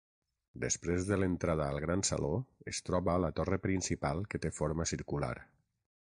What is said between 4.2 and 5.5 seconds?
que té forma circular.